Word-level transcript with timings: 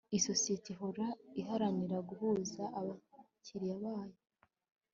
isosiyete 0.17 0.67
ihora 0.73 1.07
iharanira 1.41 1.97
guhaza 2.09 2.63
abakiriya 2.79 3.75
bayo 3.83 4.19